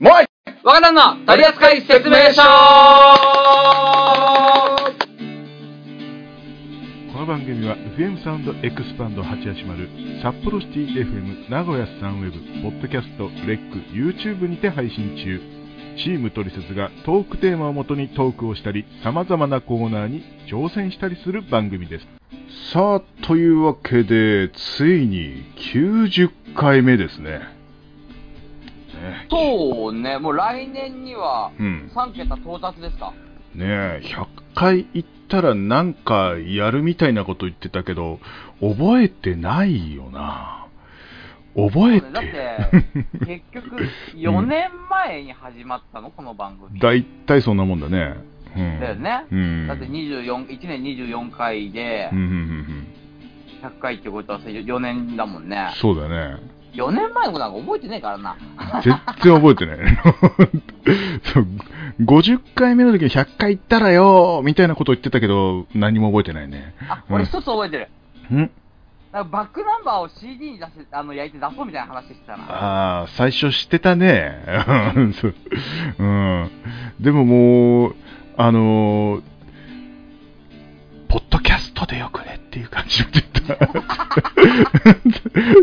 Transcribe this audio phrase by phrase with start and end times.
[0.00, 0.26] もうい
[0.64, 1.24] わからんの？
[1.24, 2.42] 取扱説明書。
[7.12, 15.40] この番組は FM サウンドエクスパンド880札幌シティ FM 名古屋サンウェブポッドキャストレック YouTube にて配信中。
[15.96, 22.06] チームトリセツがトークテーマをもとにトークをしたり様々なコーナーに挑戦したりする番組です。
[22.72, 27.53] さあというわけでついに90回目ですね
[29.10, 29.26] ね。
[29.30, 31.90] そうね、もう来年にはうん。
[31.94, 33.12] 3桁到達ですか？
[33.54, 38.18] ねえ100回行ったらなんかやるみたいなこと言ってたけど
[38.60, 40.66] 覚えてないよな。
[41.54, 42.12] 覚えそうね。
[42.12, 42.30] だって
[43.26, 46.80] て、 結局、4年前に始まったの、この番組。
[46.80, 48.14] 大体そんなもんだね、
[48.56, 49.24] うん、だよね。
[49.30, 52.86] うん、だって24、1年24回でうんうんうんうん。
[53.62, 55.70] 100回ってことは4年だもんね。
[55.76, 56.38] そうだね
[56.74, 58.36] 4年前のことなんか覚えてねえからな。
[58.82, 59.78] 全然覚えてない
[61.32, 61.46] そう
[62.00, 67.88] 50回目の時に100回行ったらよみたいなこと言ってたけど何も覚えてないねあ、うん俺一つ覚えてる。
[68.36, 68.50] ん？
[69.12, 72.44] なんかバックナンバーを CD に出せ、あの、焼いて出そうみたいな話してたな。
[72.50, 74.36] ああ、最初知ってたね。
[75.20, 75.34] そう
[76.00, 76.50] うん。
[76.98, 77.94] でももう、
[78.36, 79.22] あのー
[81.08, 83.02] ポッドキャストでよくねっていう感じ。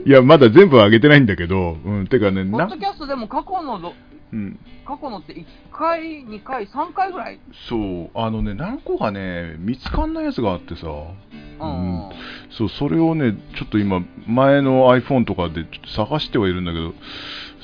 [0.05, 3.93] いや、まだ全部は上げてないんだけど、うん、てかね、なポッド、キャストでも過去のど、
[4.33, 7.39] うん、過去のって1回、2回、3回ぐらい？
[7.69, 12.09] そう、あのね、何個かね、見つかんないやつがあってさ、うん。
[12.51, 16.93] そう、それをね、ちょっと今、前の iPhone とかでちょっと探してはいるんだけど、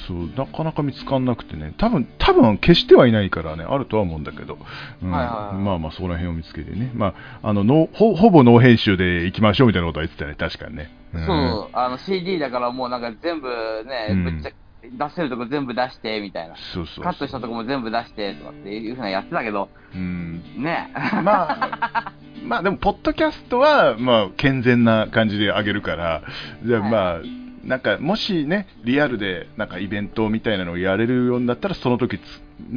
[0.07, 4.57] そう、なかなか見つかんなくてね、多分、多分消してはいないからね、あるとは思うんだけど、
[5.03, 5.11] うん。
[5.11, 5.63] はいはいはい。
[5.63, 10.89] まあまあ、そこら辺を見つけてね、まあ、あの、ノーほほぼノー編集で行きましょうみたいなことは言ってたね、確かにね。
[11.13, 11.25] ん。
[11.25, 14.23] そう、あの CD だからもうなんか全部ね、うん。
[14.23, 14.51] ぶっちゃ
[14.83, 16.55] 出せるとこ全部出してみたいな。
[16.73, 17.03] そうそう。
[17.03, 20.91] カットしたとこも全部出してとかっていうふうなやってたけど、うん、ね。
[21.23, 26.23] まあ、まあでも、ポッドキャストは、まあ、健全な感じで上げるから、
[26.63, 26.91] じゃあはい。
[26.91, 32.21] まあ、なんか、もしね、リアルで、なんかイベントみたいなのをやれるようになったら、その時つ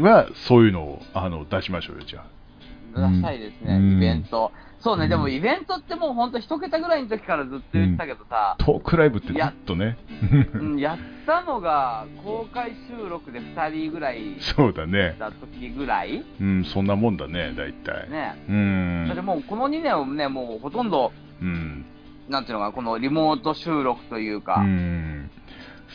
[0.01, 3.09] は、そういうのを、あの、出しましょうよ、じゃあ。
[3.09, 4.51] 出したいですね、うんイベント。
[4.81, 9.97] そうね、うんでもイベントってもうほんと一桁ぐらいの時からずっと言ってたけどさ、トークライブってずっとね。
[10.55, 15.17] うん、やったのが公開収録で2人ぐらいそうだね。
[15.21, 18.11] だ時ぐらいうん、そんなもんだね、大体。
[18.11, 18.35] ね。
[18.49, 19.15] うんそれ。
[19.17, 21.13] でもうこの2年をね、もうほとんど、
[21.43, 21.85] うん。
[22.31, 25.29] なんていうのかな、このリモート収録といううか、ん。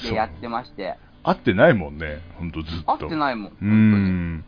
[0.03, 2.91] でやってまして、合ってないもんね、ほんとずっと。
[2.91, 4.45] 合ってないもん、う本ん。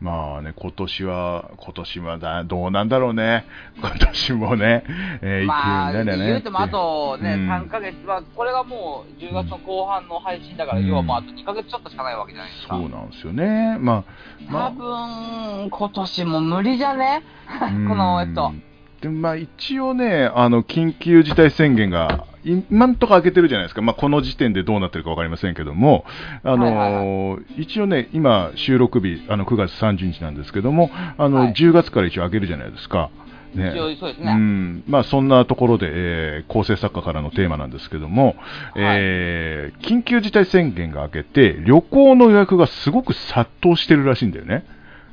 [0.00, 3.46] まあね、今年は、今年はだどうなんだろうね。
[3.80, 4.84] 今年もね、
[5.22, 5.46] えー。
[5.46, 12.76] まあ、いけるんだよね言うてもあとね、うん3ヶ月は、これがもう10月の後半の配信だから、うん要はもうあと2ヶ月ちょっとしかないわけじゃないですか。
[12.76, 13.78] そうなんですよね。
[13.80, 14.04] ま
[14.48, 17.22] あ、ま多分、今年も無理じゃね？
[17.48, 18.52] あ、 この、えっと、
[19.00, 26.04] でまあ、一応ね、あの緊急事態宣言が今んとこ開けてるじゃないですか、まあ、この時点でどうなってるか分かりませんけども、
[26.42, 33.10] あのはいはい一応ね、今、収録日、あの9月30日なんですけども、あのはい10月から一応開けるじゃないですか。
[33.54, 34.34] ね一応そうですうね。
[34.34, 38.34] んまあ、そんなところで、えー構成作家からのテーマなんですけども、
[38.76, 44.64] えー緊急事態宣言が明けて、旅行の予約がすごく殺到してるらしいんだよね。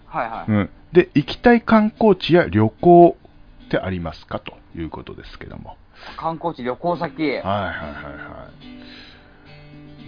[0.07, 0.51] はいはい。
[0.51, 3.17] うん、で行きたい観光地や旅行
[3.65, 5.77] ってありますかということですけども。
[6.17, 7.23] 観光地、旅行先。
[7.23, 8.49] はいはいはいは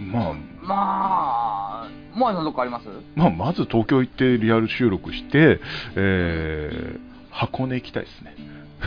[0.00, 2.86] まあ、まあ、もうのどこあります？
[3.16, 5.60] まあ、まず東京行ってリアル収録して、
[5.96, 8.34] えー箱根行きたいですね。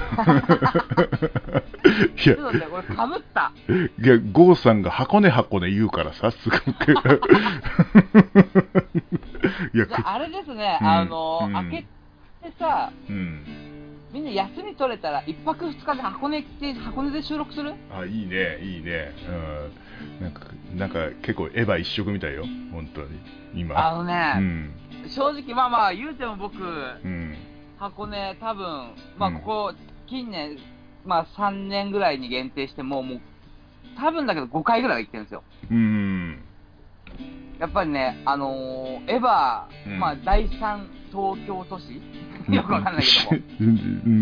[2.25, 3.53] いやね、これかぶった。
[4.01, 6.91] いや、郷さんが箱根箱根言うからさ、すごく。
[9.73, 13.45] いや、あれですね、うんあの、うん開けてさ、うん。
[14.13, 17.73] みんな休み取れたら、一泊二日で箱根来て、箱根で収録する？
[17.91, 19.13] あ、いいね、いいね。
[20.19, 20.23] うん。
[20.25, 20.41] なんか、
[20.75, 23.07] なんか結構エヴァ一色みたいよ、本当に。
[23.53, 23.75] 今。
[23.77, 24.73] あのね、うん。
[25.09, 27.35] 正直、まあまあ、言うても僕、うん。
[27.77, 28.65] 箱根、多分
[29.17, 29.73] まあ、うんここ、
[30.07, 30.57] 近年、
[31.05, 33.21] まあ、3年ぐらいに限定して、もう、もう、
[33.97, 35.43] 多分だけど5回ぐらいは行ってるんですよ。
[35.71, 36.43] うん。
[37.59, 42.01] やっぱりね、あのーエヴァ、うんまあ、第三東京都市
[42.49, 43.41] よくわかんないけど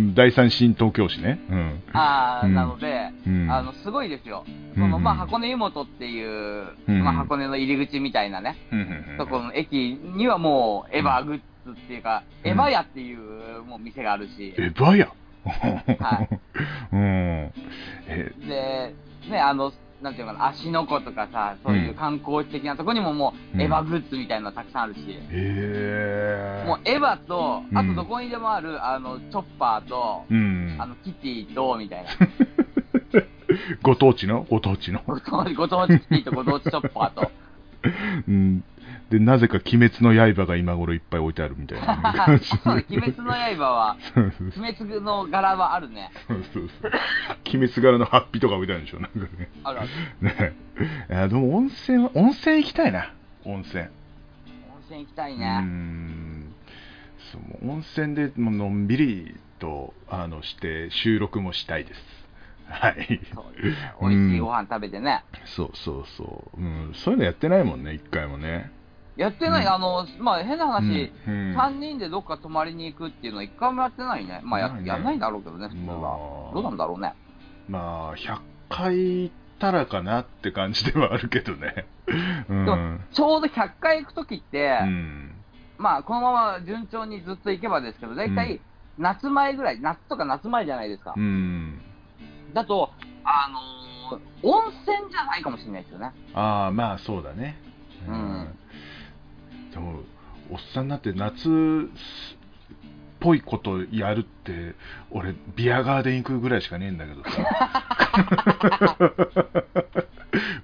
[0.07, 0.13] も。
[0.13, 1.39] 第三新東京市ね。
[1.50, 1.83] うん。
[1.94, 4.44] あーうんなので、うんあの、すごいですよ。
[4.48, 15.12] うんその、まあ、箱根湯本っていう、うんまあ、箱根の入り口みたいなね、うんうんうんところの駅にはもう、エヴァグッズっていうか、うんエヴァ屋っていう、もう店があるし、エヴァや。
[15.45, 16.27] は
[16.92, 17.00] うん。
[17.00, 17.54] え、
[18.48, 18.94] で、
[19.30, 19.71] ね、あの、
[20.01, 26.63] なんていうのかな、足の湖とかさ、そういう観光地的なとこにももう、うんエヴァグッズみたいなのたくさんあるし、へえ。
[26.66, 30.86] もうエヴァと、あうんとどこにでもある、あの、チョッパーと、うんあ。
[30.86, 32.10] の、キティと、みたいな。
[33.84, 34.46] ご当地の？
[34.50, 35.01] ご当地の？
[35.06, 37.31] ご当地、ご当地キティとご当地チョッパーと。
[38.28, 38.63] うん。
[39.10, 42.46] で、なぜか鬼滅の刃が今頃いっぱい置いてあるみたいな感じ。
[42.46, 46.12] そうね、鬼滅の刃は、鬼滅の柄はあるね。
[46.28, 46.92] そうそうそう。
[47.46, 49.50] 鬼滅柄のハッピーとか置いてあるんでしょ、なんかね。
[49.64, 49.90] あるある。
[50.22, 50.54] ね
[51.10, 53.14] いやでも温泉は、温泉行きたいな。
[53.46, 53.84] 温泉。
[53.84, 53.90] 温
[54.88, 55.60] 泉行きたいね。
[55.62, 56.54] ん。
[57.32, 62.02] そう、温泉でのんびりと、あの、して、収録もしたいです。
[62.70, 63.20] はい。
[63.34, 63.94] そうですね。
[64.00, 65.24] 美味しいご飯食べてね。
[65.46, 66.62] そうそうそう。
[66.62, 66.92] うん。
[66.94, 68.72] そういうのやってないもんね、一回もね。
[69.19, 74.39] やってない、うんあの、まあ変な話、うんうん3人でどっか泊まりに行くっていうのは一回もやってないね。
[74.45, 75.98] まあや,、ねやんないんだろうけどね、普通は。
[76.00, 77.13] まあどうなんだろうね。
[77.68, 78.39] まあ、100
[78.69, 81.86] 回行ったらかなって感じではあるけどね。
[82.48, 82.66] うん。
[82.66, 85.31] でもちょうど100回行くときって、うん。
[85.77, 88.62] まあこのまま順調にずっと行けばですけど、大体
[88.98, 91.13] 夏前ぐらい、夏とか夏前じゃないですか。
[91.18, 91.81] うん。
[92.54, 92.92] だと、
[93.25, 93.89] あのー
[94.42, 96.12] 温泉じゃないかもしれないですよね。
[96.33, 97.62] ああ、まあそうだね。
[98.07, 98.48] うん
[99.71, 100.01] でも、
[100.51, 101.51] おっさんになって夏っ
[103.19, 104.75] ぽいことやるって、
[105.12, 107.30] 俺、ビアガーデン行くぐらいしかねえんだけどさ。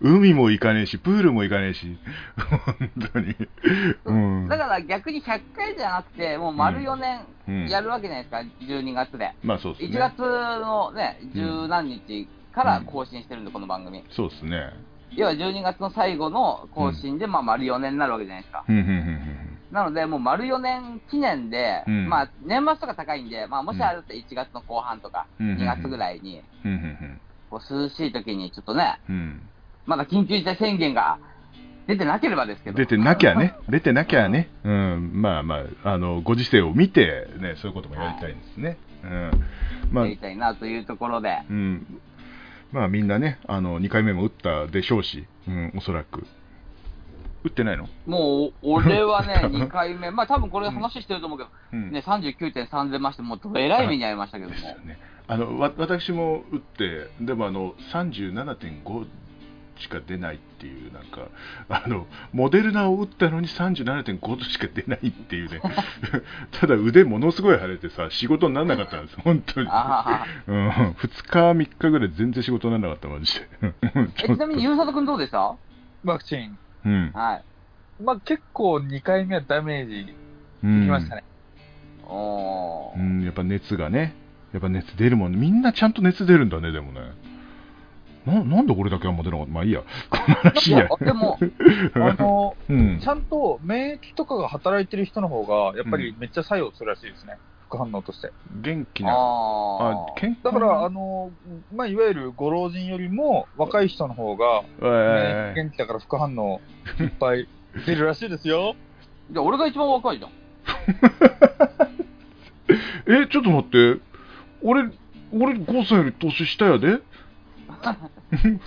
[0.01, 1.97] 海も行かねえし、プールも行かねえし、
[2.37, 3.35] 本当に。
[4.05, 4.47] うん。
[4.47, 9.33] だから逆に100回じゃなくて、もう丸4年うんやるわけじゃないですか、12月で。
[9.43, 9.97] まあそうですね。
[9.97, 14.03] 1月のね、十何日から更新してるんで、この番組。
[14.11, 14.73] そうですね。
[15.15, 18.65] 要は12月の最後の更新で、まあ丸4年になるわけじゃないですか。
[19.71, 26.41] なので、もう丸4年記念で、うんまあ年末とか高いんで、まあもしあると1月の後半とか、うん2月ぐらいに、
[27.49, 29.41] こう涼しい時にちょっとね、ふん
[29.85, 31.19] まだ緊急事態宣言が
[31.87, 32.77] 出てなければですけど。
[32.77, 38.77] 出てなきゃね、出てなきゃね、うん、まあまあ、あの、ご時世を見て、ね、そういうこともやりたいんですね。
[39.03, 39.31] うん。
[39.91, 41.37] まあや、りたいなというところで。
[41.49, 42.01] うん。
[42.71, 46.25] まあみんなね、あの、2回目も打ったでしょうし、うん、おそらく。
[47.43, 47.87] 打ってないの？
[48.07, 54.55] もう、俺はね、 2回目、まあ多分これ話してると思うけど、うんね、39.3でまして、もうえらい目に遭いましたけども。
[54.55, 54.97] ですよね。
[55.27, 59.05] あの、わ私も打って、でもあの、37.5
[59.77, 61.27] しか出ないっていう、なんか、
[61.69, 65.61] あの、モデルナを打ったのに37.5度しか出ないっていうね。
[66.51, 69.67] ただ腕ものすごい腫れてさ、仕事にならなかったんです、本当に。
[69.69, 70.95] あうん、2
[71.27, 73.47] 日、3日ぐらい全然仕事にならなかった、マジで。
[74.23, 75.55] えちなみに、ゆうさとくんどうでした？
[76.03, 76.57] ワクチン。
[76.85, 77.11] うん。
[77.13, 77.43] はい。
[78.03, 80.13] まあ結構2回目はダメージ
[80.63, 81.23] うんきましたね。
[82.07, 84.13] うん、やっぱ熱がね。
[84.53, 85.37] やっぱ熱出るもんね。
[85.37, 87.01] みんなちゃんと熱出るんだね、でもね。
[88.25, 89.51] ななんで俺だけあんま出なかった？
[89.51, 89.81] まあいいや。
[89.81, 90.87] この話や。
[90.99, 91.37] でも、
[91.95, 93.07] あの、うんち。
[93.07, 97.37] ゃんと免疫とかが働いてる人の方が、やっぱりめっちゃ作用するらしいですね。
[97.67, 98.31] 副反応として。
[98.61, 99.11] 元気な。
[99.11, 99.15] あ
[99.91, 100.19] あ、ー。
[100.19, 101.31] 健康だから、あの、
[101.75, 106.61] まあ、いわゆるご老人よりも若い人の方が、え元気だから副反応
[106.99, 107.47] いっぱい
[107.85, 108.75] 出るらしいですよ。
[109.31, 110.31] じゃあ俺が一番若いじゃん。
[113.07, 114.01] え、ちょっと待って。
[114.63, 114.83] 俺、
[115.33, 116.99] 俺5歳より年下やで。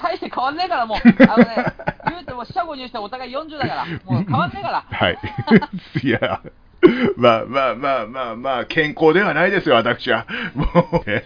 [0.00, 0.98] 大して変わんねえから、もう。
[1.24, 1.64] あのね、
[2.10, 3.86] 言うても四捨五入してお互い40だから。
[4.04, 4.84] もう変わんねえから。
[4.88, 5.18] はい。
[6.02, 6.40] いや、
[7.16, 10.26] まあまあまあまあまあ、健康ではないですよ、私は。
[10.54, 11.24] もうね。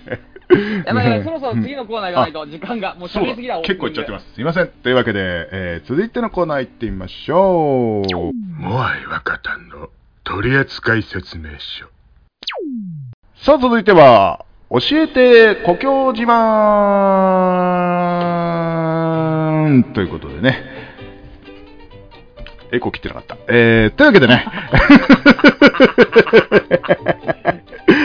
[0.84, 2.94] やばいやばい、ねそろそろ次のコーナー行かないと、時間が。
[2.94, 4.34] もう喋りすぎだ、結構いっちゃってます。
[4.34, 4.68] すいません。
[4.68, 8.32] というわけで、えー続いてのコーナー行ってみましょう。
[8.60, 9.88] モアイ若旦の
[10.24, 11.86] 取扱説明書。
[13.36, 16.32] さあ、続いては、教えて故郷自慢
[19.92, 20.62] ということでね。
[22.72, 23.36] エコ切ってなかった。
[23.48, 24.46] えー、というわけでね。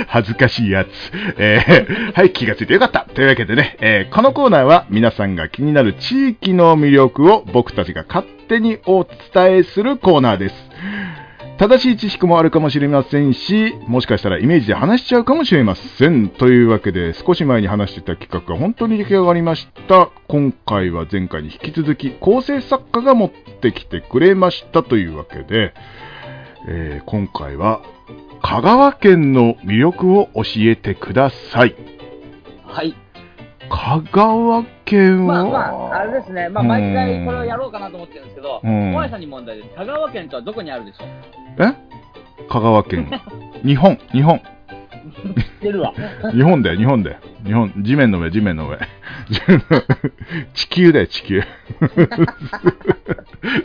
[0.08, 0.90] 恥ずかしいやつ。
[1.38, 3.08] えー、はい、気がついてよかった。
[3.14, 9.20] というわけでね、えーこのコーナーは皆さんが気になる地域の魅力を僕たちが勝手にお伝
[9.60, 10.56] えするコーナーです。
[11.60, 16.30] 正しい知識もあるかもしれませんし、もしかしたらイメージで話しちゃうかもしれません。
[16.30, 20.10] というわけで、少し前に話してた企画が本当に出来上がりました。
[20.28, 25.74] 今回は前回に引き続き、構成作家が持ってきてくれましたというわけで、
[26.68, 27.82] えー今回は、
[28.44, 31.76] 香川県の魅力を教えてください。
[32.68, 32.94] はい。
[33.70, 35.60] 香川県は、まあま
[35.96, 36.50] あ、あれですね。
[36.50, 39.70] まあ、うん毎回これをやろうかなと思ってるんですけど、うん小林さんに問題です。
[39.76, 41.08] 香川県とはどこにあるでしょう？
[41.60, 41.74] え？
[42.50, 43.10] 香川県。
[43.66, 44.42] 日本、日本。
[45.24, 45.94] 知ってるわ。
[46.34, 47.18] 日本だよ、日本だよ。
[47.46, 48.78] 日本、地面の上、地面の上。
[50.54, 51.42] 地球だよ、地球。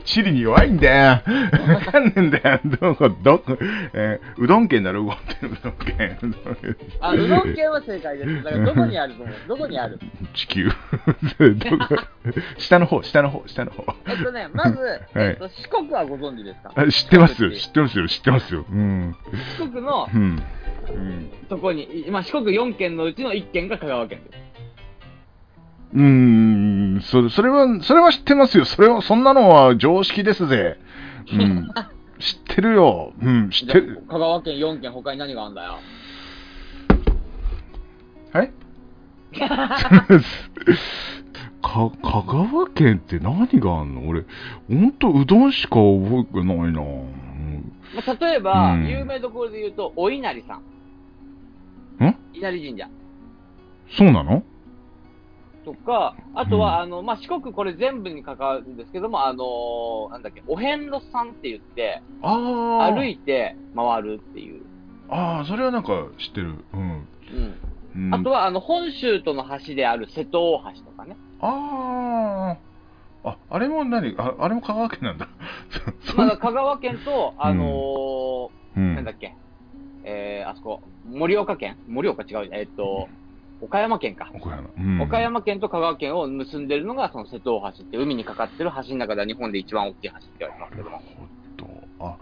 [0.04, 1.04] 地理に弱いんだよ。
[1.10, 1.22] わ
[1.80, 2.60] かんねえんだよ。
[2.80, 3.56] どこ、どこ、
[3.94, 6.18] えーうどん県だろ、動ってるうどん県。
[7.00, 8.42] あ、うどん県は正解です。
[8.42, 9.36] だからどこにあると思う？
[9.48, 9.98] どこにある？
[10.34, 10.70] 地球。
[12.58, 13.84] 下の方、下の方、下の方。
[14.06, 14.78] えっとね、まず、
[15.14, 16.72] えっと、四国はご存知ですか？
[16.74, 18.64] あ知ってますよ、四知ってますよ、知ってますよ。
[18.70, 19.16] うん。
[19.24, 20.42] 国四国のうん。
[21.52, 21.58] うん。
[21.58, 24.38] とこに、まあ、四国4県のうちの1県が香川県です。
[25.94, 26.02] うー
[26.98, 28.64] ん、そそれは、それは知ってますよ。
[28.64, 30.78] それは、そんなのは常識ですぜ。
[31.32, 31.68] うん。
[32.18, 33.12] 知ってるよ。
[33.20, 34.02] うん、知ってる。
[34.08, 35.78] あ香川県4県他に何があるんだよ？
[38.32, 38.52] はい
[41.62, 44.08] か、香川県って何があんの？
[44.08, 44.24] 俺、
[44.68, 46.62] ほんとうどんしか覚えてないな。
[46.62, 50.62] うんまあ、例えば、うん有名どころで言うと、お稲荷さん。
[52.00, 52.16] ん？
[52.34, 52.88] 稲荷神社。
[53.96, 54.42] そうなの？
[55.64, 62.92] とか、あとは、うんあの、まあ、四国これ全部に関わるんですけども、あのーなんだっけ、お遍路さんって言って、ああ。
[62.92, 64.64] 歩いて回るっていう。
[65.08, 66.64] ああ、それはなんか知ってる。
[66.72, 66.80] うん。
[67.94, 68.06] うん。
[68.06, 71.16] うん、あとは、あの、本州との橋である瀬戸大橋とかね。
[71.40, 72.56] あ
[73.24, 73.28] あ。
[73.30, 74.16] あ、あれも何？
[74.18, 75.28] ああれも香川県なんだ。
[76.10, 79.36] そまあ、香川県と、あのーうんなんだっけ、
[80.04, 81.76] えー、あそこ、盛岡県？
[81.88, 83.08] 盛岡違う、えーっと、
[83.60, 84.30] 岡山県か。
[84.34, 84.68] 岡山。
[84.76, 90.96] うん岡山県と香川県を結んでるのが、その瀬戸大橋って海にかかってる橋の中では日本で一番大きい橋って言われてますけども。
[90.96, 91.04] なる
[91.58, 92.06] ほど。
[92.06, 92.16] あ、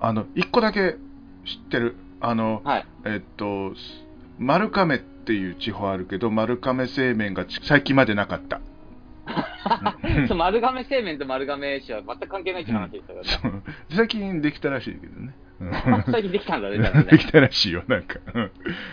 [0.00, 0.96] あの、一個だけ
[1.46, 1.96] 知ってる。
[2.20, 2.86] あの、はい。
[3.06, 4.04] えっと、す
[4.38, 8.60] 丸亀っていう地方あるけど、丸亀製麺がち最近までなかった。
[10.28, 13.62] そう丸亀製麺と丸亀市は全く関係ないって話でしたけどね。
[13.90, 15.34] 最近できたらしいけどね。
[15.70, 17.18] うん最近できたんだね、だからでね。
[17.18, 18.18] きたらしいよ、なんか。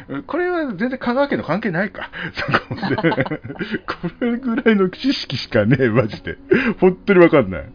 [0.10, 2.10] うんこれは全然香川県の関係ないか。
[2.34, 6.38] そこまでこれぐらいの知識しかねえ、マジで。
[6.80, 7.66] 本当にわかんない。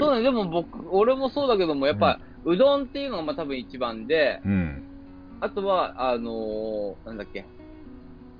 [0.00, 4.82] そうね、でも僕、俺もそうだけども、やっぱ、うどんっていうのがまあ多分一番で、うん。
[5.40, 7.44] あとは、あのー、なんだっけ。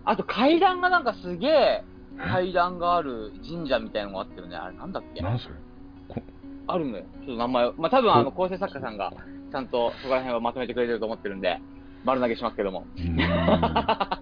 [0.05, 1.85] あと階段がなんかすげえ
[2.19, 4.57] 階段がある神社みたいのがあったよね。
[4.57, 5.55] あれなんだっけなんそれ？
[6.67, 7.05] あるのよ。
[7.27, 7.75] ちょっと名前を。
[7.79, 9.13] まあ、多分あの、構成作家さんが、
[9.51, 11.61] ちゃんとそこら辺をまとめてくれてると思ってるんで、
[12.05, 12.87] 丸投げしますけども。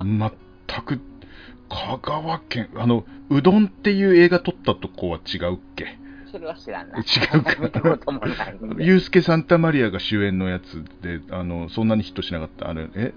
[0.03, 0.31] 全
[0.85, 1.01] く、
[1.69, 5.99] 香川県、あの、うどんっていう映画撮ったとこは違うっけ？
[6.33, 7.01] それは知らない。
[7.03, 7.57] 違うか。
[8.79, 12.69] ユースケ・サンタマリアが主演のやつで、あの、そんなにヒットしなかった。
[12.71, 13.13] あれ、え？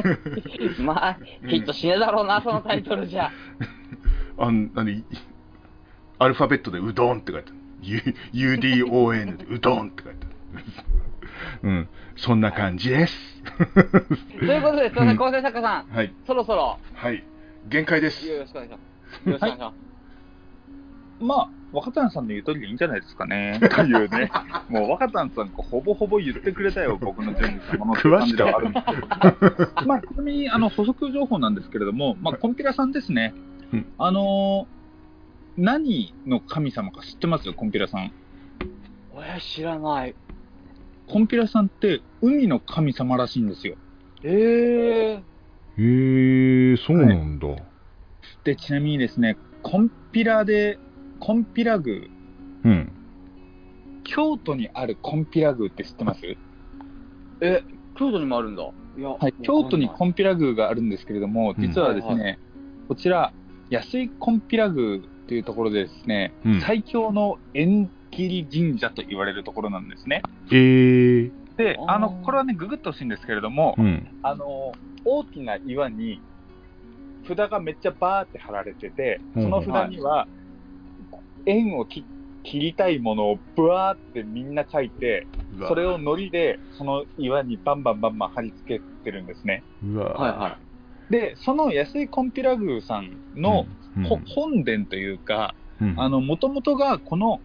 [0.82, 3.30] まあ、ヒットしねえだろうな、そのタイトルじゃ。
[4.38, 5.02] あんなに、
[6.18, 7.56] アルファベットでうどんって書いてある。
[7.86, 10.36] U- UDON でうどんって書いてある。
[11.62, 13.42] うん、そんな感じです。
[14.38, 17.24] ということで、すいませうんん、構成作家さん、はい、そろそろ、はい、
[17.68, 18.26] 限界です。
[18.26, 18.78] よろしくお願いしま
[19.24, 19.28] す。
[19.28, 19.86] よろしくお願いします。
[21.18, 23.58] まあ、若旦さんの言う通りでいいんじゃないですかね。
[23.60, 24.30] というね。
[24.68, 29.86] もう若旦さんがほぼほぼ言ってくれたよ、僕の準備したものって感じではあるんですけど。
[29.86, 33.34] まあ、ちなみに、あの、補足情報なんですけれども、まあ、コンピラさんですね。
[33.72, 34.75] うんあのー
[35.56, 38.12] 何の神様か知ってますコンピラさん。
[39.14, 40.14] えー、知らない。
[41.08, 43.76] コンピラさんって海の神様らしいんですよ。
[44.22, 44.32] えー。
[44.32, 45.22] へ
[45.78, 47.48] えー、そうなんだ。
[48.44, 50.78] で、ちなみにですね、コンピラで、
[51.20, 52.00] コンピラ宮、
[52.64, 52.92] うん。
[54.04, 56.20] 京都にあるコンピラ宮って知ってます？
[57.40, 57.62] え、
[57.96, 58.62] 京都にもあるんだ。
[58.62, 62.36] いや、はい、京都にコンピラ宮があるんですけれども、うん実はですね、はいは
[62.88, 63.32] こちら、
[63.70, 66.60] 安井コンピラ宮というところでですね、うん。
[66.60, 70.22] 最強の縁切り神社と言われるところなんですね。
[70.50, 74.08] えー、で、あの、これはね、ググってほしいんですけれども、うん。
[74.22, 74.72] あの、
[75.04, 76.20] 大きな岩に
[77.28, 79.42] 札がめっちゃバーって貼られてて、うん。
[79.44, 80.28] その札には、
[81.46, 82.04] 縁を切
[82.44, 85.26] 切りたいものをブワーってみんな書いて、
[85.66, 89.64] それを糊でその岩にバンバンバンバン貼り付けてるんですね。
[89.84, 90.14] うわ。
[90.14, 90.58] はいは
[91.10, 95.54] で、その安井コンピラ宮さんの、うんほ本殿というか、
[96.20, 97.40] もともとがこの、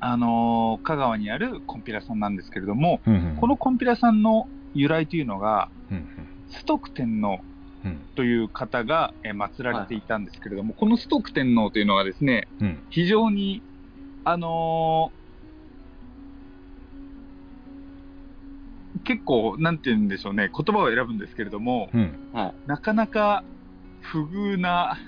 [0.00, 3.36] あのー香川にあるコンピラさんなんですけれども、うんうん。
[3.36, 6.08] このコンピラさんの由来というのが、うん
[6.48, 7.40] ストック天皇
[7.84, 8.00] うん。
[8.14, 12.78] という方が、えー祀られていたんですけれども、このストック天皇というのがですね、うん。
[12.88, 13.62] 非常に、
[14.24, 15.25] あのー
[19.04, 22.36] 結構、なんて言うんでしょうね、言葉を選ぶんですけれども、うんい。
[22.36, 22.54] はい。
[22.68, 23.44] なかなか
[24.00, 24.98] 不遇な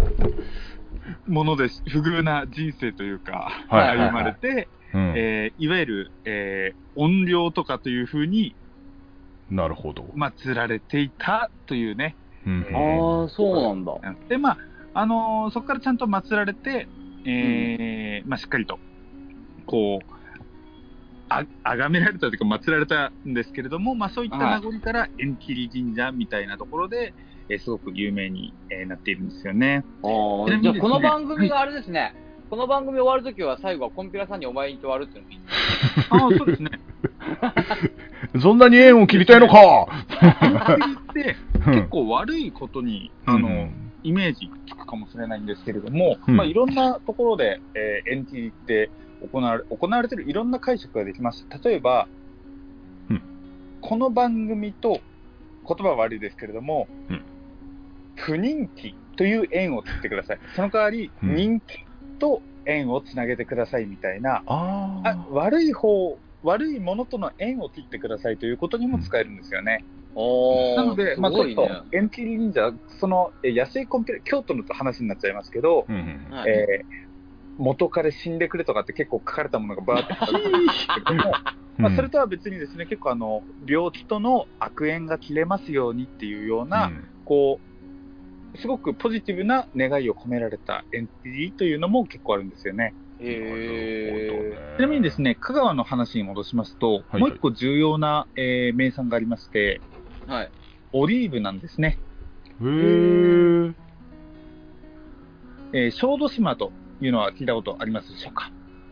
[1.26, 8.56] ものです、不遇な人生というか、はい歩まれて、うんえーいわゆる、えー、怨霊とかというふうに
[9.50, 10.04] なるほど。
[10.16, 12.16] 祀られていたというね。
[12.46, 13.92] うんああ、そうなんだ。
[14.28, 14.58] で、まあ、
[14.94, 16.88] あのーそこからちゃんと祀られて、
[17.24, 18.78] えーまあ、しっかりと、
[19.66, 20.19] こう、
[21.30, 27.14] あ、崇められたというか、祀られたんですけれども、まあ、そういった名残から、縁切り神社みたいなところで、
[27.48, 29.78] えーすごく有名に、えーなっているんですよね。
[29.78, 29.84] ね
[30.62, 32.14] じゃあこの番組があれですね、
[32.50, 36.26] この番組終わるときは最後はコンピラさんにお参りに行って終わるっていうのも。
[36.30, 36.70] ああ、そうですね。
[38.42, 39.86] そんなに縁を切りたいのか。
[41.10, 43.92] って、 結構悪いことに、あの、うん。
[44.02, 46.36] イメージつくかもしれないんですけれども、うん。
[46.36, 51.46] まあ、いろんなところで、えー、縁切りって行われ行われているいろんな解釈ができます。
[51.62, 52.08] 例えば、
[53.10, 53.22] うん。
[53.80, 55.00] この番組と、
[55.66, 57.22] 言葉は悪いですけれども、うん。
[58.16, 60.38] 不人気という縁を切ってください。
[60.56, 61.34] その代わり、うん。
[61.34, 61.64] 人気
[62.18, 69.84] と縁をつなげてくださいみたいな、ああ悪い方、悪いものとの縁を切ってくださいということにも使えるんですよね。
[70.76, 75.96] なので、まあ、ちょっとすごいね、縁切り忍者、その、え安いコンピューター、京都の話になっちゃいますけど、うん
[76.46, 77.10] えー
[77.60, 81.32] 元彼死んでくれとかって結構書かれたものがバーって書かれてるんですけども、
[81.78, 87.60] まあ、それとは別にですね、結構あの、病気との悪縁が切れますようにっていうような、うんこ
[88.54, 92.94] う、すごくポジティブな願いを込められた縁切りというのも結構あるんですよね。
[93.20, 100.50] へちなみにですね、香川の話に戻しますと、はいもう一個重要な、えー名産がありまして、ーはい。
[100.92, 101.98] オリーブなんですね。
[102.60, 103.74] へー
[105.72, 108.50] えー小豆島というのは聞いたことありますでしょうか？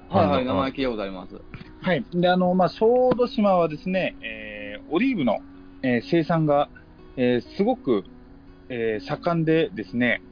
[0.09, 1.41] はいはい、名前聞いたことあります。
[1.83, 2.05] はい。
[2.13, 4.59] で、あの、まあ、小豆島はですね、えー
[4.91, 5.41] オリーブの、
[5.83, 6.71] えー生産が、
[7.17, 8.05] えーすごく、
[8.71, 10.23] えー盛んでですね、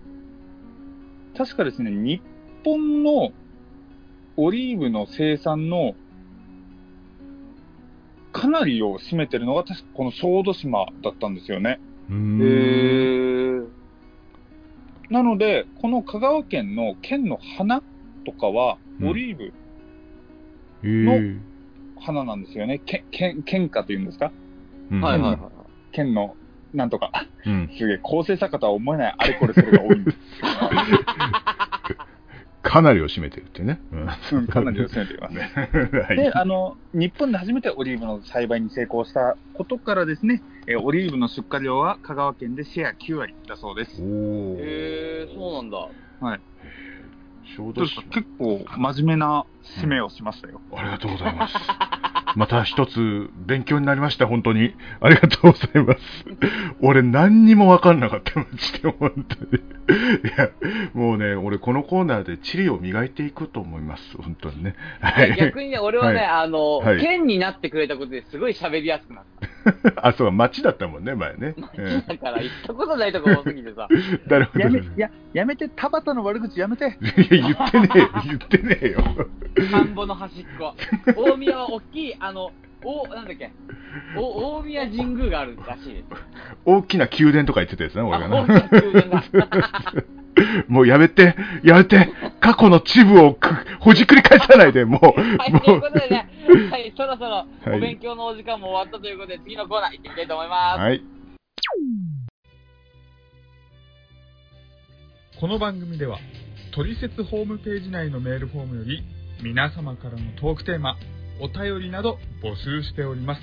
[1.36, 2.22] 確かですね、日
[2.64, 3.32] 本の
[4.38, 5.94] オリーブの生産の
[8.32, 11.80] かなりを占めてるのが確かこの小豆島だったんですよね。
[12.08, 13.15] うーんー。
[15.10, 17.82] なので、この香川県の県の花
[18.24, 21.38] とかは、うんオリーブへー
[22.00, 22.78] 花なんですよね。
[22.84, 24.32] け県県花というんですか？
[24.90, 25.40] うんはいはいはい。
[25.92, 26.34] 県の
[26.72, 27.10] なんとか。
[27.44, 30.18] うんすげえ、構成作家とは思えないあれこれそれが多いんです。
[32.66, 33.80] かなりを占めてるってね。
[33.92, 35.36] うんうんかなりを占めています。
[35.96, 44.02] はいで、あの、日本で初めてオリーブの栽培に成功したことからですね、えーオリーブの出荷量は香川県でシェア9割だそうです。
[44.02, 45.88] おーへー、そうなんだ。
[47.54, 49.46] 小豆島結構真面目な
[49.80, 50.60] 締めをしましたよ。
[50.74, 51.54] ありがとうございます。
[52.36, 54.74] また一つ勉強になりました、本当に。
[55.00, 56.00] ありがとうございます。
[56.82, 59.62] 俺何にも分かんなかった、マジで、本当に。
[60.22, 60.50] いや、
[60.92, 64.74] もうね、俺このコーナーで地理を磨いていくと思います、本当にね。
[65.00, 65.36] はいい。
[65.36, 69.48] 逆にね、俺はね、はいあの、はい県になってくれたことですごい喋りやすくなった。
[69.96, 71.54] あ、そう、町だったもんね、前ね。
[71.74, 73.88] えだから、行ったことないとこ多すぎてさ。
[73.90, 74.60] え なるほど。
[74.60, 76.84] やめ、いいや、やめて、田端の悪口やめて。
[76.94, 76.94] や、
[77.30, 79.04] 言ってねえよ、言ってねえよ。
[79.70, 80.74] 田んぼの端っこ。
[81.16, 82.52] 大宮は大きい、あの、
[82.84, 83.50] お、なんだっけ、
[84.16, 86.06] お大宮神宮があるらしいです。
[86.64, 88.68] 大きな宮殿とか言ってたやつね、俺があ、大きなね。
[88.70, 89.24] 宮殿が。
[90.68, 92.08] もうやめて、やめて、
[92.40, 93.48] 過去のチブをく
[93.80, 96.28] ほじくり返さないで、もう、はい、もということでね、
[96.70, 100.80] はい、そろそろはいお勉強のお時間も終わったということで、次のコーナー行ってみたいと思います。
[100.80, 101.02] はい。
[105.40, 106.18] この番組では、
[106.72, 109.02] トリセツホームページ内のメールフォームより、
[109.42, 110.96] 皆様からのトークテーマ、
[111.40, 113.42] お便りなど募集しております。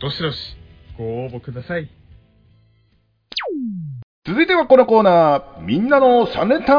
[0.00, 0.56] どしどし、
[0.96, 1.88] ご応募ください。
[4.28, 6.76] 続いてはこのコーナー、みんなの3連単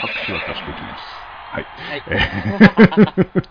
[0.00, 1.04] 拍手は足していきます。
[1.52, 1.66] はい。
[1.78, 2.02] はい。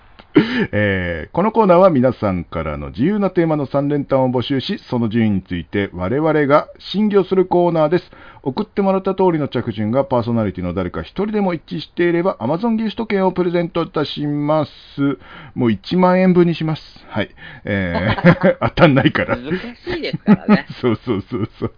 [0.71, 8.11] えーこのコーナーは皆さんからの自由なテーマの3連単を募集し、その順位について我々が審議をするコーナーです。
[8.43, 15.17] 送ってもらった通りの着順がパーソナリティの誰か一人でも一致していれば Amazon ギフト券をプレゼントいたします。
[15.55, 17.05] もう1万円分にします。
[17.07, 17.29] はい。
[17.65, 19.37] えー 当たんないから。
[19.37, 20.65] 難しいですからね。
[20.81, 21.71] そうそうそうそう。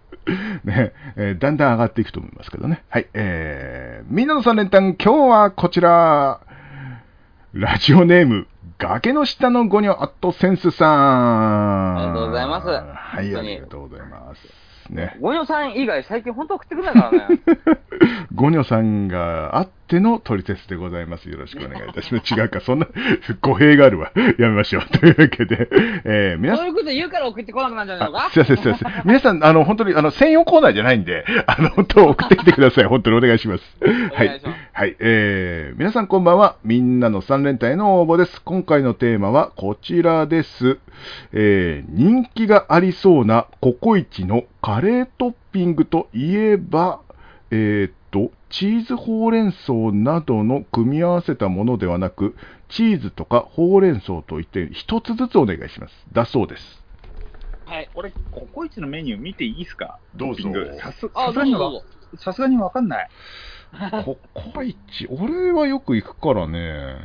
[0.64, 2.82] ね、えーだんだん上がっていくと思いますけどね。
[2.88, 3.06] はい。
[3.14, 6.40] えー、みんなの3連単、今日はこちら。
[7.58, 11.96] ラジオネーム、崖の下のゴニョアットセンスさん。
[11.96, 14.92] ありがとうございますはい、ありがとうございます。
[14.92, 15.16] ね。
[15.22, 17.40] ゴニョさん以外最近本当送ってくれないからね。
[18.34, 21.30] ゴニョさんがあっってのトリセツでございます。
[21.30, 22.34] よろしくお願いいたします。
[22.34, 22.88] 違うか、そんな
[23.40, 24.10] 語弊があるわ。
[24.36, 24.82] やめましょう。
[24.98, 25.68] というわけで、
[26.04, 28.26] えー、皆さんそういうこと言うから送ってこなくなるんじゃないのか？
[28.26, 29.02] あすいません、すいません。
[29.04, 32.84] 皆さん、あの、本当に、あの、専用コーナーじゃないんで、あの、本当送ってきてください。
[32.86, 33.64] 本当にお願いします。
[33.80, 34.58] はいお願いします。
[34.78, 34.96] はい。
[35.00, 36.58] えー、皆さんこんばんは。
[36.62, 38.42] みんなの三連単への応募です。
[38.42, 40.78] 今回のテーマはこちらです。
[41.32, 47.00] えー、人気がありそうなココイチのカレートッピングといえば、
[47.50, 52.36] えーっと、チーズほうれん草などの組み合わせたものではなく、
[52.68, 55.94] チーズとかほうれん草といって一つずつお願いします。
[56.12, 56.84] だそうです。
[57.64, 57.88] はい。
[57.94, 59.98] これ、ココイチのメニュー見ていいですか？
[60.14, 60.50] どうぞ。
[60.82, 61.08] さす
[62.42, 63.08] がにわかんない。
[64.04, 64.18] コ
[64.54, 66.96] コイチ、俺はよく行くからね。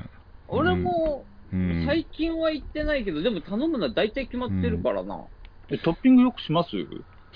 [0.47, 5.25] 俺も、うん、最近は行ってないけど、でも頼むのは大体決まってるからな。
[5.69, 6.69] えトッピングよくします？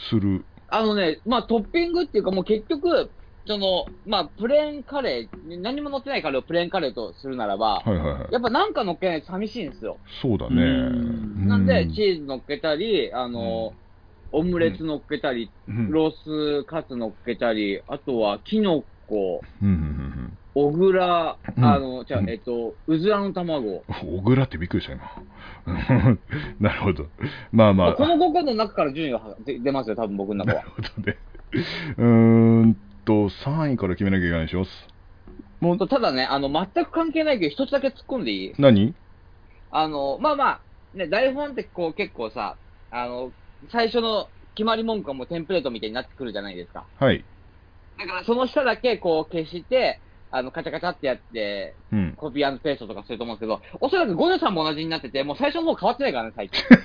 [0.09, 0.45] する。
[0.67, 3.09] あのね、まあトッピングっていうかもう結局、
[3.47, 8.33] その、まあプレーンカレー、何も乗ってないカレーをプレーンカレーとするならば、はいはいはい。
[8.33, 9.97] やっぱなんか乗っけないと寂しいんですよ。
[10.21, 10.55] そうだね。
[10.55, 13.73] うんなんで、うチーズ乗っけたり、あの、
[14.31, 19.41] オムレツ乗っけたり、うんロースカツ乗っけたり、あとはキノコ、
[20.53, 23.83] 小倉、うんあの、じゃえっと、うずらの卵。
[23.87, 24.19] うん。
[24.19, 25.03] 小倉ってびっくりした今。
[26.59, 27.07] なるほど。
[27.51, 27.93] まあまあ。
[27.93, 30.69] この5個の中から順位が出出ますよ、多分僕の中はなる。
[30.71, 31.17] ほどね。
[31.97, 34.65] うーんと、3位から決めなきゃいけないでしょ。
[35.59, 38.53] もう、ただね、あの、全く関係ないけど、一つだけ突っ込んでいい？
[38.57, 38.93] 何？
[39.71, 40.61] あの、まあまあ、
[40.97, 42.55] ね、台本ってこう結構さ、
[42.91, 43.31] あの、
[43.69, 46.85] 最初の決まり文句はもうテンプレートみたいになってくるじゃないですか。
[46.97, 47.25] はい。
[47.97, 49.99] だからその下だけこう消して、
[50.31, 52.13] あの、カチャカチャってやって、うん。
[52.17, 56.61] コピーペーストとかすると思うんですけど、おそらくゴニョさんも同じになってて、もう最初の方変わってないからね、最近。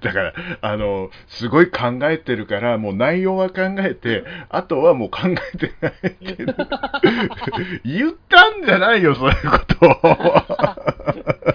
[0.00, 5.92] だから、あの、すごい考えてるから、もう内容は考えて、あとはもう考えてない
[7.84, 9.90] 言ったんじゃないよ、そういうことを。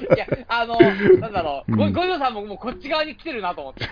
[0.15, 0.79] いや、あの、
[1.19, 3.87] なんだろう、ゴうんゴニョさんももうこっち側に来てるなと思って。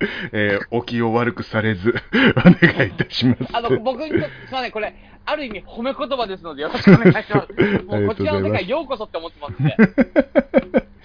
[0.32, 1.94] えーお気を悪くされず、
[2.36, 3.44] お願いいたします。
[3.52, 7.52] あの、僕にとって、すみません、これ、ある意味褒め言葉ですので、よろしくお願いします。
[7.84, 9.76] もうこちらの世界ようこそって思ってますんで。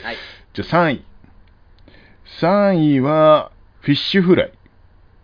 [0.03, 0.17] はい。
[0.53, 1.05] じゃあ3位。
[2.39, 3.51] 3位は、
[3.81, 4.51] フィッシュフライ。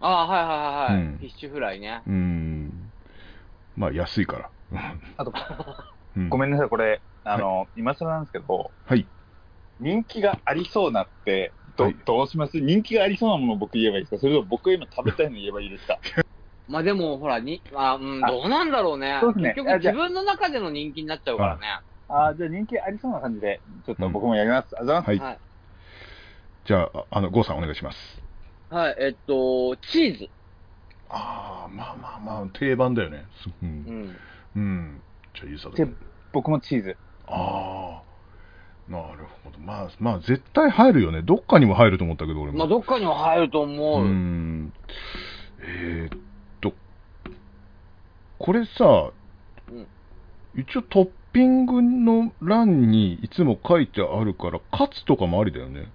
[0.01, 2.01] ああ、はいはいはいはい、うんフィッシュフライね。
[2.07, 2.91] うーん。
[3.75, 4.49] まあ、安いから。
[5.17, 5.33] あと、
[6.17, 9.07] うんごめんなさい、これ、あの、今更なんですけど、はい。
[9.79, 12.59] 人気がありそうなって、ど,、はいどうします？
[12.59, 14.19] 人気がありそうなものを僕言えばいいですか？
[14.19, 15.99] それとも僕が今食べたいの言えばいいですか？
[16.67, 19.17] まあでも、ほら、に、あうん、あどうなんだろうね。
[19.21, 21.79] そうですね結局自分の中での人気になっちゃうからね。
[22.07, 24.75] あーじゃあ人気ありそうな感じで、ちょっと僕もやります。
[24.75, 25.07] うございます。
[25.09, 25.19] はい。
[25.19, 25.39] はい。
[26.65, 27.97] じゃあ、あの、ゴーさんお願いします。
[28.69, 30.29] はい、えっと、チーズ。
[31.09, 33.25] ああ、まあまあまあ、定番だよね。
[33.43, 33.53] すう。
[33.63, 34.17] うんん。
[34.55, 35.01] うん。
[35.33, 35.69] じゃあ、いいさ。
[35.71, 35.87] で
[36.31, 36.97] 僕もチーズ。
[37.25, 38.03] ああ、
[38.89, 39.59] なるほど。
[39.59, 41.21] まあ、まあ、絶対入るよね。
[41.21, 42.57] どっかにも入ると思ったけど、俺も。
[42.57, 44.03] まあ、どっかには入ると思う。
[44.03, 44.73] うん。
[45.61, 46.19] えーっ
[46.59, 46.73] と、
[48.39, 49.11] これさ、
[49.71, 49.87] うん
[50.55, 55.91] 一応トッピングの欄にいつも書いてあるから、カツとかもありだよね。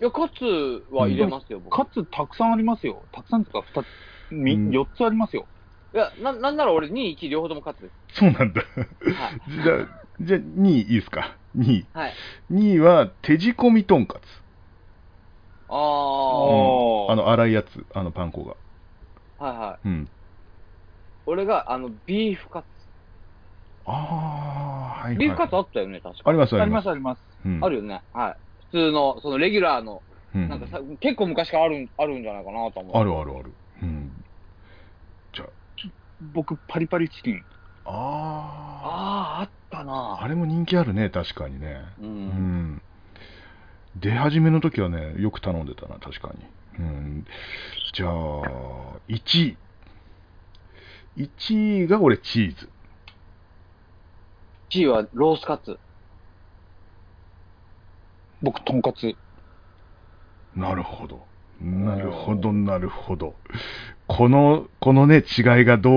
[0.00, 0.44] いや、カツ
[0.90, 1.76] は入れますよ、僕。
[1.76, 3.04] カツたくさんありますよ。
[3.12, 3.86] たくさんとか2つ、
[4.32, 5.46] みうん4つありますよ。
[5.94, 7.94] いや、な、なんなら俺2、1両方ともカツです。
[8.18, 8.60] そうなんだ。
[8.60, 9.40] はい。
[9.62, 11.88] じゃあ、じゃあ2位いいですか？2位。
[11.92, 12.14] はい。
[12.50, 14.24] 2位は、手仕込みとんかつ。
[15.68, 18.56] ああ、あの、粗いやつ、あのパン粉が。
[19.38, 19.88] はいはい。
[19.88, 20.08] うん。
[21.26, 22.68] 俺が、あの、ビーフカツ。
[23.84, 25.18] ああ、はい、はい。
[25.18, 26.30] ビーフカツあったよね、確か。
[26.30, 27.22] あります、あありますあります。
[27.44, 28.02] うんあるよね。
[28.12, 28.36] はい。
[28.70, 30.02] 普通の、そのレギュラーの、
[30.34, 32.96] うんなんかさ、結構昔からあるん、あるんじゃないかなと思う。
[32.96, 33.54] あるあるある。
[33.82, 34.12] うん。
[35.32, 35.46] じゃ
[36.20, 37.44] 僕、パリパリチキン。
[37.84, 41.82] あ、あああ、あったあ、なあれも人気あるね、確かにね。
[42.00, 42.04] う。
[42.04, 42.82] うんん。
[43.96, 46.46] 出始めの時はね、よく頼んでたな、確かに。
[46.78, 47.26] うん。
[47.92, 48.10] じゃあ、
[49.08, 49.56] 1位。
[51.16, 52.68] 1位が俺、チーズ。
[54.70, 55.78] 1位はロースカツ。
[58.42, 59.16] 僕、とんかつ。
[60.54, 61.26] なるほど。
[61.60, 63.34] なるほど、なるほど。
[64.06, 65.92] この、このね、違いがどう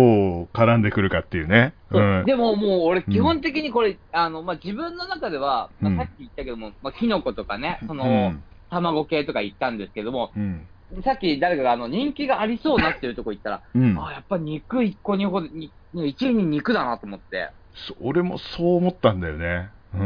[0.54, 1.74] 絡んでくるかっていうね。
[1.92, 2.26] うん。
[2.26, 10.66] でももう俺基本的にこれ、あの、まあ、自分の中では、まあ、うんさっき言ったけども、まあ、キノコとかね、その、うん卵系とか言ったんですけども、うん。
[11.04, 13.98] さっき誰かがあの、人気がありそうなっていうとこ行ったら、 うん。
[14.02, 17.50] あやっぱ肉1個2個で、に1位に肉だなと思って。
[17.74, 19.70] そ俺もそう思ったんだよね。
[19.94, 20.02] うん。
[20.02, 20.06] う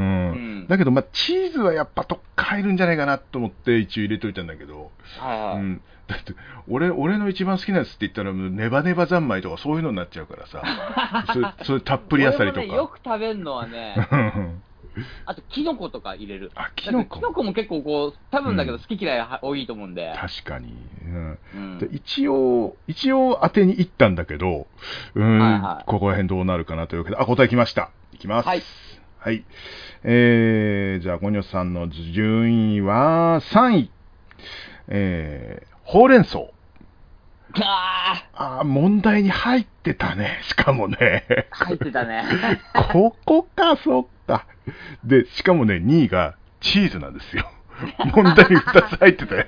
[0.64, 0.68] ん。
[0.68, 5.56] だけど、まあ、チーズはやっぱどっか入るんじゃないかなと思って一応入れといたんだけど、はいはい。
[5.58, 5.82] うん。
[6.08, 6.34] だって、
[6.68, 10.62] 俺、俺の一番好きなやつって言ったら、ネバネバ三昧とかそういうのになっちゃうからさ、
[11.34, 13.00] それそれたっぷりあさりと俺もね、よか。
[13.00, 13.96] く食べるのはね、
[15.26, 16.52] あと、キノコとか入れる。
[16.56, 17.18] あ、キキノコ？
[17.18, 20.14] キノコも結構こう、多分だけどうん好き嫌いは多いと思うんで。
[20.16, 20.74] 確かに。
[21.06, 24.68] うんうんで一応、一応当てに行ったんだけど、
[25.16, 27.92] うーん、はいはいここら辺どうなるかなというわけで、あ、答え来ました。
[28.14, 28.48] いきます。
[28.48, 28.62] はい。
[29.26, 29.44] はい。
[30.04, 33.92] えー、じゃあ、ゴニョさんの順位は3位。
[34.88, 36.42] えー、ほうれん草。
[37.60, 40.42] ああー問題に入ってたね。
[40.46, 41.26] しかもね。
[41.28, 42.24] ー入ってたね。
[42.92, 44.46] ここか、そっか。
[45.04, 47.50] で、しかもね、2位がチーズなんですよ。
[48.14, 49.46] 問題に2つ入ってたよ。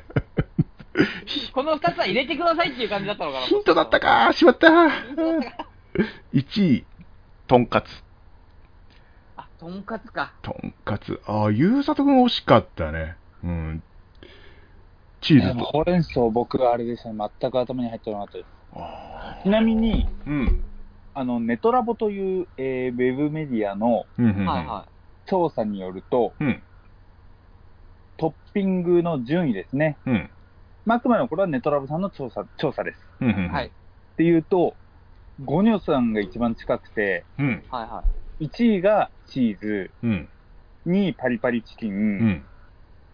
[1.53, 3.45] この2つは入れてくださいっていう感じだったのかな。
[3.45, 4.69] ヒントだったかしまった
[6.33, 6.83] 1位、
[7.45, 8.06] とんかつ。
[9.57, 10.33] あ、とんかつか。
[10.41, 11.19] とんかつ。
[11.25, 13.15] ああ、ゆうさとくん惜しかったね。
[13.43, 13.83] うん。
[15.21, 15.65] チーズと。
[15.65, 18.49] ほうれん草、僕はあれでしたね、全く頭に入ってなかったです。
[18.73, 20.63] あちなみに、ーうん。
[21.13, 24.45] あの、ネトラボという、えーウェブメディアのうんうんうん。
[24.45, 24.87] はいは
[25.25, 26.63] 調査によると、うん。
[28.17, 29.97] トッピングの順位ですね。
[30.05, 30.29] うん。
[30.85, 33.05] まあ、あくまでもこれはネトラボさんの調査、調査です。
[33.19, 33.45] うんうん。
[33.45, 33.49] い。
[33.49, 33.67] はい。
[33.67, 33.71] っ
[34.15, 34.75] ていうと、
[35.43, 37.63] ゴニョさんが一番近くて、うん。
[37.69, 38.03] はいは
[38.39, 40.29] 1位がチーズ、うん。
[40.85, 42.45] 2位パリパリチキン、うん。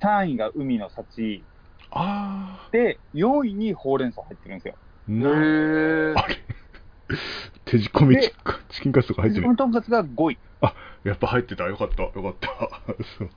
[0.01, 1.45] 3位が海の幸、
[1.91, 4.75] あで、4位にほうれん草入ってるんですよ。
[4.77, 5.12] あ。
[5.12, 5.13] い。
[5.15, 6.36] なへあれ？
[7.65, 8.31] 手仕込みチ
[8.69, 9.43] チキンカツとか入ってる？
[9.45, 9.55] この。
[9.55, 10.38] とんかつが5位。
[11.03, 11.65] やっぱ入ってた。
[11.65, 12.03] よかった。
[12.03, 12.47] よかった。
[13.17, 13.29] そう。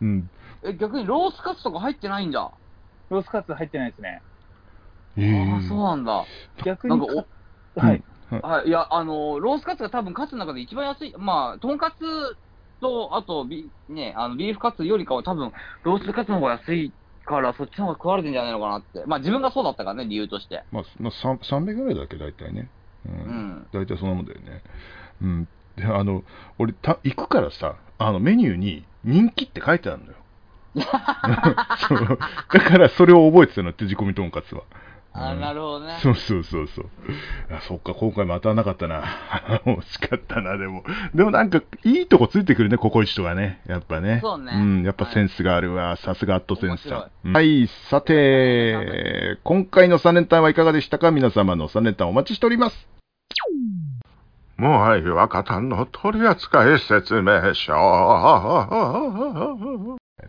[0.00, 0.30] うん。
[0.64, 2.52] え、逆にロースカツとか入ってないんだ。
[3.10, 4.22] ロースカツ入ってないですね。
[5.16, 6.24] えああ、そうなんだ。
[6.64, 7.26] 逆になんか
[7.76, 8.04] か、はい。
[8.30, 11.14] はい、いや、あの、ロースカツが多分カツの中で一番安い。
[11.18, 12.04] まあ、とんかつ
[12.80, 15.52] と、あと、ビね、あの、ビーフカツよりかは多分、
[15.84, 19.04] ロースカツの方が安いから、そっちの方が食われてんじゃないのかなって。
[19.06, 20.64] まあ、自分がそうだったからね、理由として。
[20.70, 22.68] まあ、まあ、3 300ぐらいだっけ、大体ね。
[23.06, 23.08] う。
[23.08, 23.66] うんん。
[23.72, 24.62] 大体そんなもんだよね。
[25.22, 25.48] うん。
[25.76, 26.22] で、あの、
[26.58, 30.18] 俺、た行くからさ、あの、メニューに人気って書いてあるのよ。
[32.52, 34.62] だから、それを覚えてたの、手仕込みとんかつは。
[35.16, 35.96] あうんなるほどね。
[36.02, 36.86] そうそうそうそう。
[37.48, 39.04] あそっか、今回も当たらなかったな。
[39.64, 40.82] 惜しかったな、でも。
[41.14, 43.60] でもなんか、いいとこついてくるね、ココイチとかね。
[43.68, 44.18] やっぱね。
[44.22, 45.94] そうねん、やっぱセンスがあるわ。
[45.96, 47.32] さすがアットセンスさん。
[47.32, 51.12] はい、さて、今回の3連単はいかがでしたか？
[51.12, 52.88] 皆様の3連単お待ちしております。
[54.56, 57.72] もうはい、若田の取扱説明書。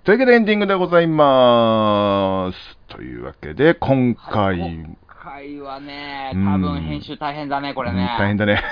[0.03, 2.74] というわけでエンディングでございます。
[2.95, 8.01] というわけで、今回、今回はね、うん多分編集大変だね、これね。
[8.01, 8.63] うん大変だね。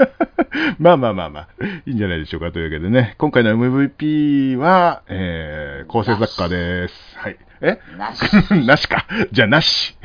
[0.78, 1.48] まあまあまあまあ、
[1.86, 7.18] いいんじゃないでしょうかというわけでね、今回の MVP は、えー、構成作家です。
[7.18, 7.38] はい。
[7.62, 7.78] え？
[7.96, 8.22] なし。
[8.66, 9.06] なしか。
[9.32, 9.96] じゃあなし。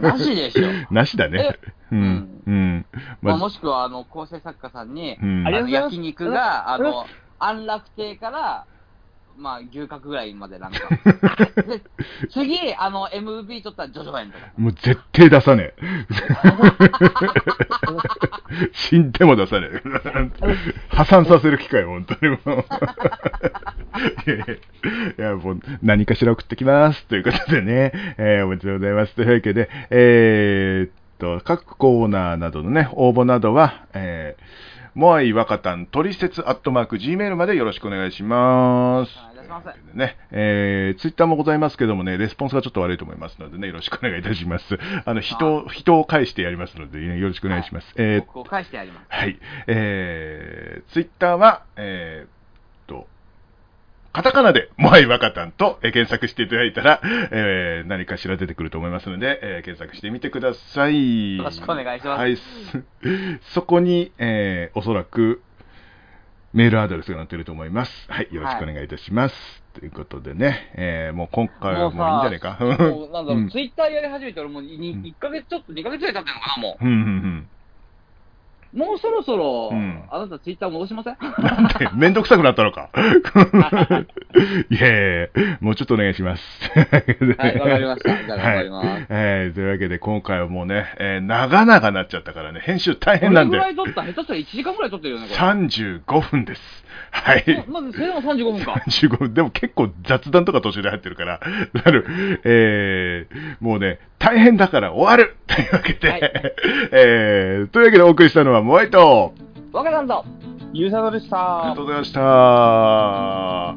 [0.00, 0.68] なしでしょ。
[0.90, 1.58] なしだね。
[1.90, 2.42] うん。
[2.46, 2.86] うん。
[3.20, 7.04] まあ、まもしくは、あの、構成作家さんに、うん焼肉が、あの、
[7.38, 8.64] 安楽亭から、
[9.42, 10.78] まあ、牛角ぐらいまでなんか。
[11.66, 11.82] で
[12.30, 14.44] 次、あの、MVP 取ったらジョジョ園とか。
[14.56, 16.06] もう絶対出さねえ。
[18.72, 19.82] 死んでも出さねえ。
[20.88, 22.64] 破産させる機会、本当にもう。
[25.18, 27.04] いやもう何かしら送ってきます。
[27.06, 29.14] ということでね、えーおめでとうございます。
[29.14, 34.42] というわけで、えーっと、各コーナーなどのね、応募などは、えー、
[34.94, 39.12] モアイワカタントリセツアットマーク Gmail までよろしくお願いします。
[39.18, 39.31] お願い
[39.64, 44.78] ますね、えー、ツイッターもございますけどもね、レスポンスがちょっと悪いと思いますのでね、よろしくお願いいたします。
[45.04, 47.94] あの、人を、人を返してやりますので、ね、よろしくお願いします。
[47.96, 49.06] えー僕を返してやります。
[49.08, 49.38] はい。
[49.66, 52.28] えー、ツイッターは、えーっ
[52.86, 53.06] と、
[54.12, 61.36] カタカナで、モアイワカタンと、えー検索していただいたら、えー何かしら出てくると思いますので、えー検索してみてください。
[61.38, 62.36] よろしくお願いしますはい。
[62.36, 62.84] す
[63.54, 65.42] そこに、えーおそらく、
[66.52, 67.90] メールアドレスが載ってると思います。
[68.08, 68.28] はい。
[68.30, 69.34] よろしくお願いいたします。
[69.72, 72.58] ということでね、えーもう今回はもういいんじゃないか？
[72.60, 77.50] もうなんだろう、うんツイッターやり始めて俺もうにうん1ヶ月ちょっと、2ヶ月ぐらい経ってるのかな、もうんうんうん。
[78.74, 78.78] う。
[78.78, 81.16] もうそろそろ、うんあなたツイッター戻しません？
[81.20, 82.90] なんで、めんどくさくなったのか。
[84.70, 85.28] いやいや
[85.60, 86.42] もうちょっとお願いします。
[86.74, 88.10] はい、わかりました。
[88.24, 88.86] じゃあ頑張ります。
[88.88, 95.38] はい、えーというわけで今回はもうね、えー長々なっちゃったからね、編集大変なんでどれぐら、い撮った下手したら1時間ぐらい撮ってるよね、これ。
[95.38, 96.84] 35分です。
[97.10, 97.64] はい。
[97.68, 98.72] まず、それでも35分か。
[98.86, 99.34] 35分。
[99.34, 101.40] でも結構雑談とか途中で入ってるから、
[101.84, 106.20] なる、えー、もうね、大変だから終わるというわけで、はい
[106.92, 109.34] えー、というわけでお送りしたのはモアイと、
[109.72, 110.24] 若さんと、
[110.72, 111.60] ゆうさとでした。
[111.60, 113.74] ありがとうございました。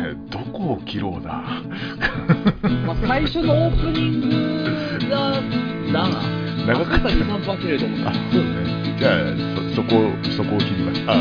[0.00, 1.42] ね、どこを切ろうだ。
[2.86, 5.32] まあ、最初のオープニングが、
[5.92, 6.22] だな。
[6.66, 8.00] 長かった2、3分切れると思う。
[8.06, 8.96] あ、そうね。
[8.98, 9.12] じゃあ、
[9.74, 9.90] そ、そこ、
[10.36, 11.02] そこを切ります。
[11.08, 11.14] あ、